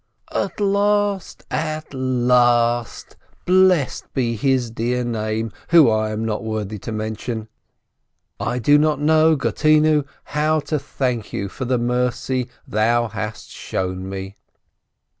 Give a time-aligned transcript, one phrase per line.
[0.31, 3.15] "At last, at last!
[3.45, 7.47] Blessed be His dear Name, whom I am not worthy to mention!
[8.39, 14.09] I do not know, Gottinyu, how to thank Thee for the mercy Thou hast shown
[14.09, 14.37] me.